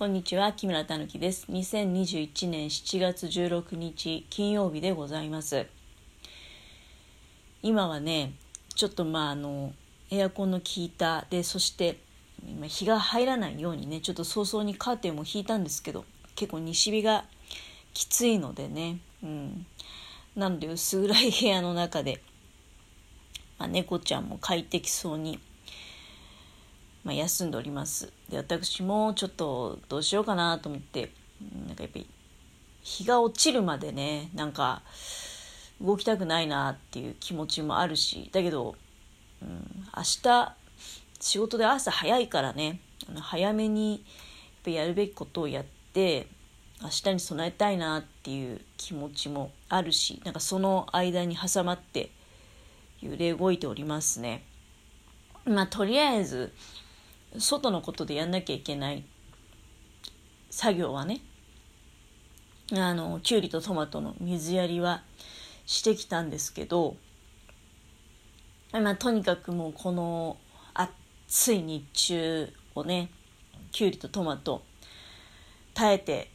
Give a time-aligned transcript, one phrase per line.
[0.00, 1.44] こんにちは木村たぬきです。
[1.50, 5.66] 2021年7月16日金曜日でございます。
[7.62, 8.32] 今はね
[8.74, 9.74] ちょっとまああの
[10.10, 11.26] エアコンの効いた。
[11.28, 11.98] でそして
[12.42, 17.26] 今日が入らないようにねちょっと早々にカーテンも引いたんですけど結構西日が
[17.92, 19.66] きついのでねうん。
[20.34, 22.22] なので薄暗い部屋の中で、
[23.58, 25.40] まあ、猫ちゃんも快適そうに
[27.04, 31.10] まあ、休んでおりますで私もちょっとどうしようかなと思って
[31.66, 32.06] なんかやっぱり
[32.82, 34.82] 日が落ちるまでねなんか
[35.80, 38.74] 動きたくないなっていう気持ちもあるしだけど、
[39.42, 39.48] うん、
[39.96, 40.54] 明日
[41.20, 42.80] 仕事で朝早いからね
[43.20, 44.00] 早めにやっ
[44.64, 46.26] ぱやるべきことをやって
[46.82, 52.10] 明日に備えたいなっていう気持ちもあるしなんかその間に挟まって
[53.00, 54.44] 揺れ動いておりますね。
[55.46, 56.52] まあとりあえず
[57.38, 59.04] 外のことでやんなきゃいけない
[60.50, 61.20] 作業はね
[62.72, 65.02] あのきゅうりとトマトの水やりは
[65.66, 66.96] してきたんですけど、
[68.72, 70.36] まあ、とにかくもうこの
[70.74, 73.10] 暑い日中をね
[73.72, 74.62] きゅうりとトマト
[75.74, 76.30] 耐えて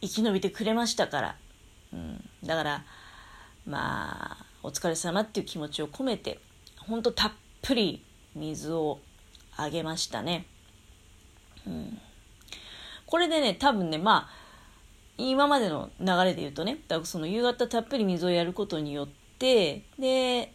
[0.00, 1.36] 生き延びてくれましたから、
[1.92, 2.84] うん、だから
[3.66, 6.40] まあお疲れ様っていう気持ちを込めて
[6.78, 9.00] ほんとたっぷり水を
[9.62, 10.46] あげましたね。
[11.66, 12.00] うん、
[13.06, 14.40] これでね多分ねまあ
[15.18, 19.08] 今までの流れで言うとねだからその夕方たっぷり水をやることによっ
[19.38, 20.54] てで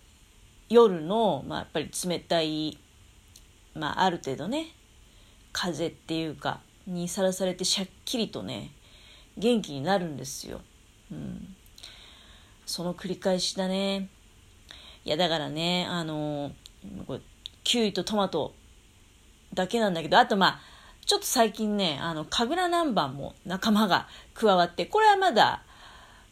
[0.70, 2.78] 夜の、まあ、やっぱり冷たい、
[3.76, 4.68] まあ、ある程度ね
[5.54, 8.72] 風っていうかにさらされてしゃっきりとね
[9.38, 10.62] 元気になるんですよ。
[11.12, 11.56] うん、
[12.66, 14.10] その繰り返しだね。
[15.04, 16.52] いやだからねあの
[17.06, 17.22] これ
[17.64, 18.54] キュウリとトマト
[19.56, 20.60] だけなんだけど、あとまあ、
[21.06, 25.64] ちょっと最近ね、あの、神楽南蛮も仲間が加わって、これはまだ、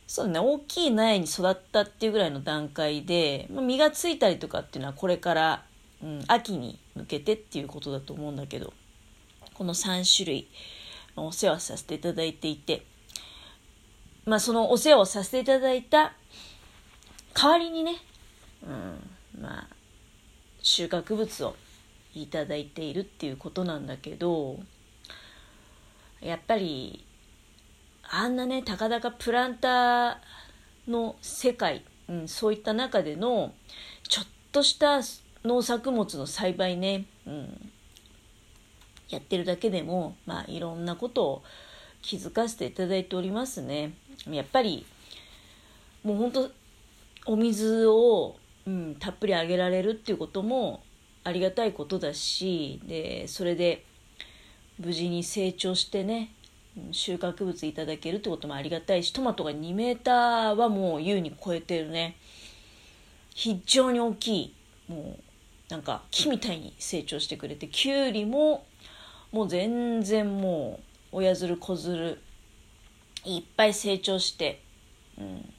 [0.07, 5.63] そうね、大きい苗に育ったっていうぐらいの段階で、まあ、実がついたりとかっていうのはこれから、
[6.03, 8.73] うん、秋に向けてっていうことだと思うんだけど、
[9.53, 10.47] この3種類、
[11.15, 12.85] お世話させていただいていて、
[14.25, 16.13] まあそのお世話をさせていただいた
[17.33, 17.95] 代わりにね、
[18.63, 19.67] うん、まあ、
[20.61, 21.55] 収穫物を
[22.15, 24.59] いただいているっていうことなんだけど
[26.21, 27.05] やっぱり
[28.09, 30.15] あんなねたかだかプランター
[30.87, 33.53] の世界、うん、そういった中での
[34.07, 35.01] ちょっとした
[35.43, 37.71] 農作物の栽培ね、うん、
[39.09, 41.43] やってるだけでも、まあ、いろんなことを
[42.01, 43.93] 気づかせていただいておりますね。
[44.29, 44.85] やっぱり
[46.03, 46.51] もうほんと
[47.25, 48.35] お水を、
[48.67, 50.83] うん、たっぷりあげられるっていうことも
[51.23, 53.85] ありがたいことだしでそれで
[54.79, 56.33] 無事に成長してね
[56.91, 62.15] 収穫物いただけるってこともありがたいしトマトが2メーターはもう優に超えてるね。
[63.35, 64.53] 非常に大きい。
[64.87, 65.23] もう
[65.69, 68.65] なんか木みたいに成長してくれてきゅうりも
[69.31, 70.79] もう全然も
[71.11, 72.21] う親づる子づる
[73.23, 74.61] いっぱい成長して、
[75.17, 75.53] うん、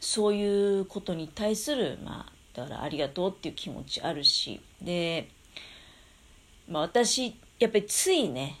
[0.00, 4.60] そういうことに対するまあだからありがとうっていう気持ちあるし。
[4.82, 5.28] で、
[6.68, 8.58] まあ、私やっぱりついね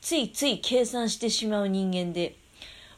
[0.00, 2.36] ついつい計算してしまう人間で、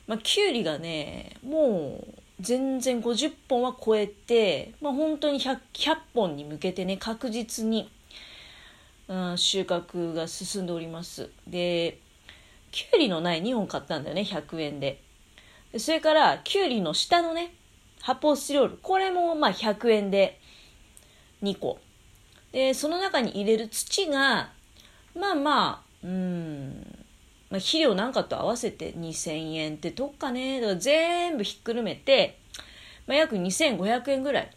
[0.06, 7.90] まあ、きゅうりがねもう全然50本は超えて、まあ、本当に 100, 100本に向けてね確実に、
[9.08, 11.30] うん、収穫が進んでおります。
[11.46, 11.98] で
[12.70, 15.00] きゅうりの苗2本買ったんだよね100円で。
[15.72, 17.54] でそれからきゅうりの下のね
[18.02, 18.78] 発泡スチロール。
[18.82, 20.40] これもまあ100円で
[21.42, 21.78] 2個。
[22.50, 24.50] で、その中に入れる土が、
[25.16, 27.04] まあまあ、うん、
[27.48, 30.60] まあ、肥料なんかと合わせて2000円ってとっかね。
[30.60, 32.38] だから全部ひっくるめて、
[33.06, 34.50] まあ、約2500円ぐらい。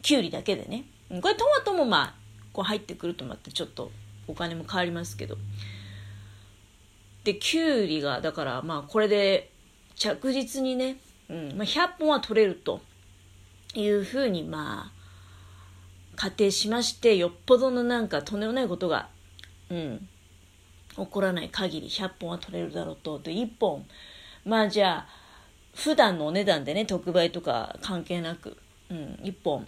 [0.00, 0.84] きゅうりだけでね。
[1.20, 2.14] これトマトもまあ、
[2.52, 3.90] こう入ってくるとまたちょっと
[4.28, 5.36] お金も変わりますけど。
[7.24, 9.50] で、きゅうりが、だからまあこれで
[9.96, 11.56] 着実にね、うん。
[11.56, 12.80] まあ、100本は取れると
[13.74, 14.98] いうふうにまあ
[16.16, 19.08] 仮定しましてよっぽどのなんかとんでもないことが、
[19.70, 20.08] うん、
[20.96, 23.18] 起こらない限り100本は取れるだろうと。
[23.18, 23.86] で1本
[24.44, 25.06] まあじゃあ
[25.74, 28.56] 普段のお値段でね特売とか関係なく、
[28.90, 29.66] うん、1本、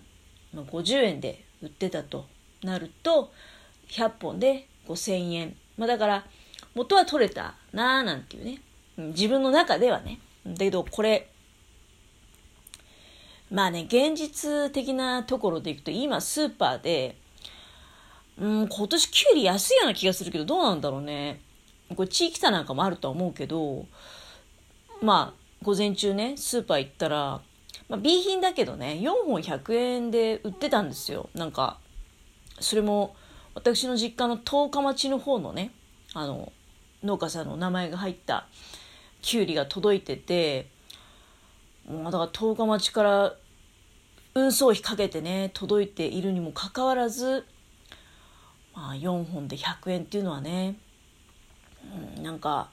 [0.53, 2.27] まあ、50円で売ってたと
[2.63, 3.33] なると
[3.89, 6.25] 100本で5000円、まあ、だから
[6.75, 8.61] 元は取れたなーなんていうね、
[8.99, 10.19] うん、自分の中ではね。
[10.47, 11.29] だけどこれ
[13.51, 17.17] まあね、現実的なところでいくと、今スーパーで、
[18.39, 21.43] うん今年きゅうり安いような気がするけどどうなんだろうね。
[21.95, 23.85] これ地域差なんかもあるとは思うけど
[25.03, 27.43] まあ午前中ねスーパー行ったら、
[27.89, 31.29] まあ、B 品だけどね4本100円で売ってたんですよ。
[31.35, 31.79] なんか
[32.61, 33.15] それも
[33.55, 35.73] 私の実家の十日町の方のね
[36.15, 36.53] あの
[37.03, 38.47] 農家さんの名前が入った
[39.21, 40.69] きゅうりが届いてて
[41.91, 43.35] もうだから十日町から
[44.35, 47.45] 運送費かけてね届いているにもかかわらず、
[48.75, 50.77] まあ、4本で100円っていうのはね、
[52.17, 52.71] うん、なんか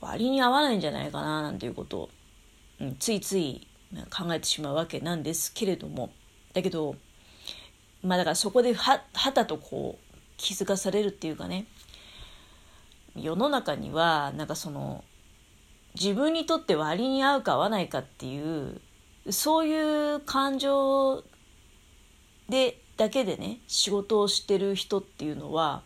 [0.00, 2.10] 割に合わないんじゃないかななんていうことを、
[2.80, 3.66] うん、ついつい
[4.10, 6.12] 考えてしまうわけなんですけれども。
[6.52, 6.96] だけど
[8.02, 8.98] まあだからそこでは
[9.32, 11.66] たとこう気づかされるっていうかね
[13.16, 15.04] 世の中にはなんかその
[15.94, 18.80] 自分にとって割に合うか合わないかっていう
[19.30, 21.22] そういう感情
[22.48, 25.82] でだけでね仕事をしてる人っていうのは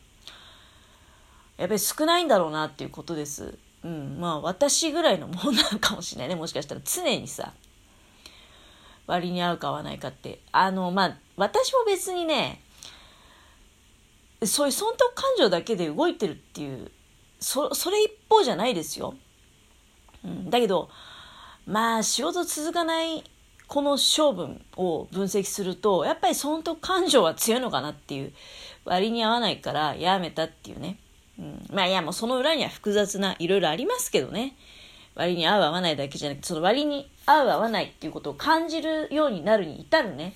[1.56, 3.58] やっぱり少ないんだろうなっていうことです。
[3.82, 7.52] うん、まあ私ぐらいのもんなのかもしれないねもしかしたら常にさ
[9.06, 12.62] 割に合うか合わないかってあのまあ私も別にね
[14.44, 16.90] そういう損得感情だけで動いてるっていう
[17.38, 19.14] そそれ一方じゃないですよ。
[20.50, 20.90] だけど
[21.66, 23.24] まあ仕事続かない
[23.66, 28.32] この性分を分析するとやっぱり損得感情は強いのかなっていう
[28.84, 30.98] 割に合わないからやめたっていうね、
[31.38, 34.56] うん、まあいやもうその裏には複雑ないろいろありますけどね。
[35.16, 40.34] 割に合う合わないだけじゃなくてその割に合う合わないっていうことを感じるようになるに至るね。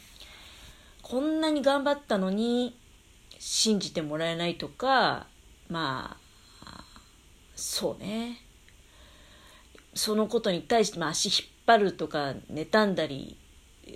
[1.03, 2.79] こんなに頑張ったのに
[3.39, 5.27] 信じてもらえないとか
[5.69, 6.17] ま
[6.65, 6.85] あ
[7.55, 8.39] そうね。
[9.95, 13.37] そのことに対して、まあ、足引っ張るとか妬んだり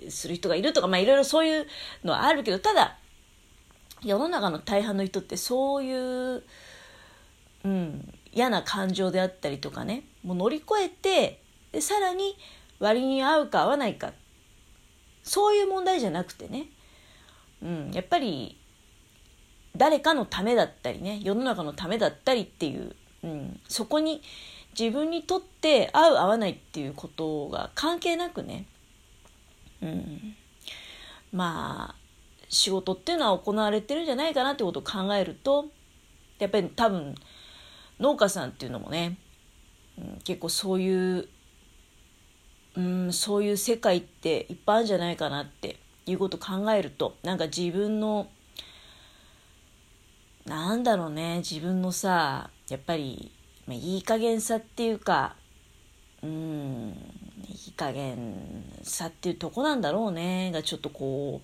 [0.09, 1.67] する人がいるとか、まあ、いろいろそういう
[2.03, 2.97] のはあるけどただ
[4.03, 6.43] 世の中の大半の人ってそういう、
[7.63, 12.37] うん、嫌な感情であったりとかねもう乗り越えてでさらに
[12.79, 14.11] 割に合うか合わないか。
[15.23, 16.67] そういう問題じゃなくてね、
[17.63, 18.59] うん、やっぱり
[19.75, 24.21] 誰かのためだったりね世の中のためだったりっていう、うん、そこに
[24.77, 28.65] 自分にとって合う合わないっていうことが関係なくね、
[29.81, 30.35] うん、
[31.31, 31.95] まあ
[32.49, 35.65] 仕事っていうのは行われてるんじゃないかなってことを考えると
[36.39, 37.15] やっぱり多分
[37.99, 39.17] 農家さんっていうのもね、
[39.97, 41.27] うん、結構そういう、
[42.75, 48.27] うん、そういう世界っていっぱいあるんじゃないかなっていうことを考えるとなんか自分の
[50.45, 53.31] なんだろうね自分のさやっぱり
[53.67, 55.35] まあ、いい加減さっていうか
[56.23, 56.95] うん
[57.47, 61.41] いい加減さっていうとこなんだろうねがちょっとこ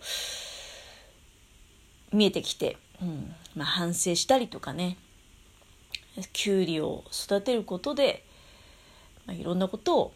[2.11, 4.97] う見えてきて、うんまあ、反省したりとかね
[6.33, 8.25] きゅうりを育てることで、
[9.25, 10.13] まあ、いろんなことを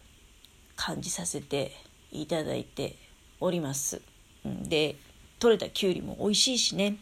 [0.76, 1.72] 感じさせて
[2.12, 2.96] いただいて
[3.40, 4.02] おります。
[4.44, 4.96] で
[5.38, 6.98] 取れたきゅうりも美味しいしね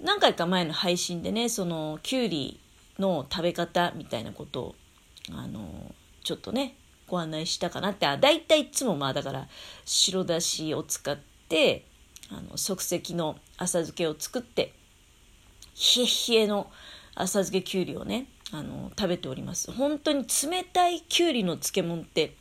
[0.00, 2.60] 何回か前の配信でねそのきゅうり
[2.98, 4.74] の食べ方みたいなことを
[5.32, 6.76] あのちょっとね
[7.08, 8.06] ご案内したかなって。
[8.06, 9.48] あ大体いつもまあだから
[9.84, 11.18] 白だしを使っ
[11.48, 11.86] て
[12.30, 14.72] あの即席の浅漬けを作って
[15.96, 16.70] 冷え冷えの
[17.14, 19.72] 浅漬けきゅうりをねあの食べております。
[19.72, 22.36] 本当に冷たいきゅうりの漬物って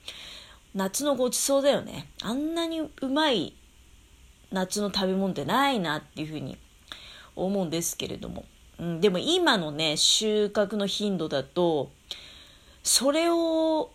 [0.74, 2.10] 夏のごちそうだよね。
[2.22, 3.56] あんなにうまい
[4.52, 6.58] 夏の食べ物ってないなっていうふうに
[7.36, 8.46] 思うんですけれども。
[8.84, 11.90] うん、でも今のね収穫の頻度だと
[12.84, 13.92] それを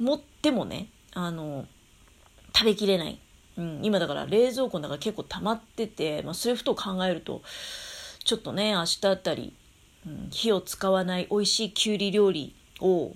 [0.00, 1.66] 持ってもねあの
[2.52, 3.20] 食べきれない、
[3.56, 7.42] うん、今だから冷蔵庫の中結構溜まってて、まあ、そういうことを考えると
[8.24, 9.54] ちょっとね明日あたり、
[10.04, 13.14] うん、火を使わない美味しいきゅうり料理を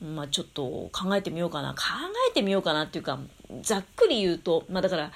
[0.00, 1.72] まあちょっと考えてみようかな。
[1.72, 1.80] 考
[2.30, 3.18] えてみようかなっていうか
[3.62, 5.10] ざっくり言うとまあだから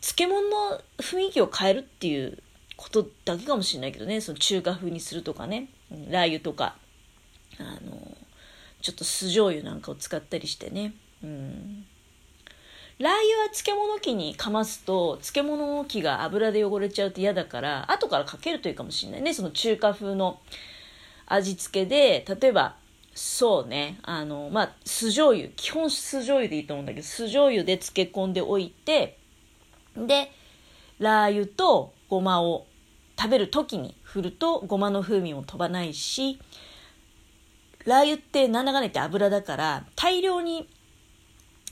[0.00, 2.38] 漬物の雰囲気を変えるっていう
[2.78, 4.20] ことだけかもしれないけどね。
[4.20, 5.68] その中華風にするとかね。
[5.90, 6.76] うんラー油とか。
[7.58, 8.16] あの
[8.80, 10.94] ちょっと酢醤油なんかを使ったりしてね。
[11.22, 11.84] うん。
[13.00, 19.34] ラー油は漬物機にかますと漬物機が油で汚れちゃうと嫌だから後からかけるといいかもしれないね。
[19.34, 20.40] その中華風の
[21.26, 22.76] 味付けで例えば
[23.14, 23.98] そうね。
[24.02, 25.48] あのまあ酢醤油。
[25.56, 29.18] 基本酢醤油でいいと思うんだけど酢醤油で漬け込んでおいて
[29.96, 30.30] で
[31.00, 32.67] ラー油とごまを
[33.18, 36.38] 食べる時に振るとごまの風味も飛ばないし
[37.84, 40.68] ラー油ってなんだかんだ言って油だから大量に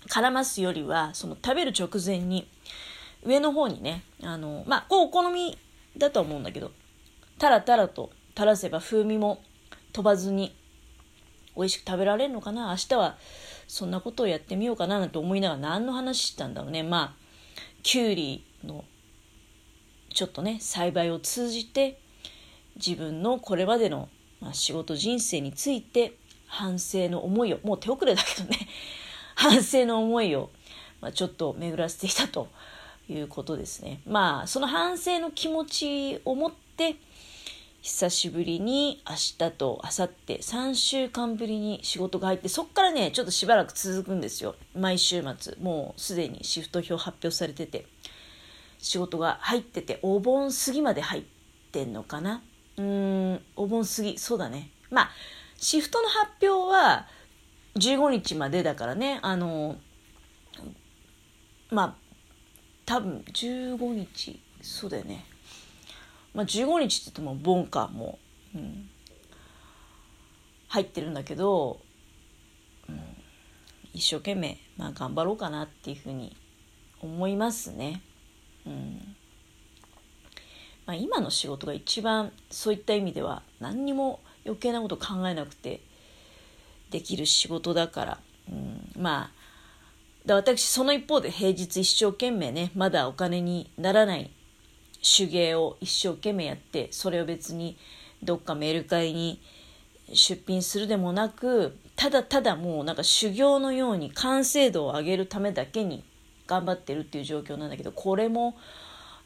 [0.09, 2.49] 絡ますよりはその食べる直前に
[3.25, 5.57] 上の方にねあのまあこうお好み
[5.97, 6.73] だと思うんだけど
[7.38, 9.43] タラタラと垂らせば風味も
[9.93, 10.55] 飛ばずに
[11.57, 12.69] 美味しく食べられるのかな？
[12.69, 13.17] 明日は
[13.67, 16.83] そんなことをやってみようかななんて思いながら何の話したんだろうね。
[16.83, 17.26] まあ
[17.83, 18.85] きゅうりの
[20.17, 21.99] ちょっとね栽培を通じて
[22.75, 24.09] 自分のこれまでの、
[24.41, 26.15] ま、仕事人生について
[26.47, 28.67] 反省の思いをもう手遅れだけどね
[29.37, 30.49] 反省の思いを、
[31.03, 32.49] ま、ちょっと巡らせていたと
[33.11, 34.01] いうことですね。
[34.07, 36.97] まあその反省の気持ちを持って
[37.83, 44.55] 久しぶりに明日と明後日3週間ぶりに仕事が入ってそっからねちょっとしばらく続くんですよ。
[44.75, 47.85] 毎週末もうすでにシフト表発表されてて。
[48.87, 51.25] 仕事が入っててお盆過ぎまで入っ
[51.73, 52.40] てんのかな？
[52.76, 54.71] うんお盆過ぎそうだね。
[54.90, 55.11] まあ
[55.57, 57.09] シフトの発表は
[57.75, 59.19] 15日までだからね。
[59.23, 59.75] あの
[61.69, 61.95] まあ
[62.85, 65.26] 多分15日そうだよね。
[66.33, 68.21] まあ、15日って言ってもボンカも、
[68.55, 68.88] うん、
[70.69, 71.81] 入ってるんだけど、
[72.88, 73.00] うん、
[73.95, 76.37] 一生懸命、まあ、頑張ろうかなっていうふうに
[77.00, 78.02] 思いますね。
[80.87, 85.81] まあ、今の仕事が一番そういった意味では何にも余計なこと考えなくて
[86.91, 88.19] できる仕事だから、
[88.51, 89.31] うん、ま
[90.29, 94.31] あ私その一方で平日一生懸命ねまだお金にならない
[95.03, 97.77] 手芸を一生懸命やってそれを別に
[98.23, 99.41] どっかメールカリに
[100.13, 106.05] 出品するでもなくただただもうなんか修行のように完成度を上げるためだけに
[106.47, 108.57] 頑張ってるっていう状況なんだけどこれも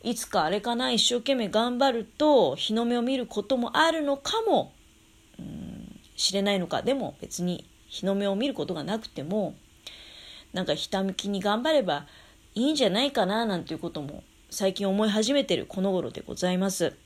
[0.03, 4.73] いつかあれかな一生懸命頑張ると日の目を見ることもあるのかも
[5.39, 9.55] うん知れないのかでも別に日の目を見ることがなくても
[10.53, 12.07] なんかひたむきに頑張れば
[12.55, 16.97] いいんじゃないかななんていうことも最近思い始めてるこの頃でございます。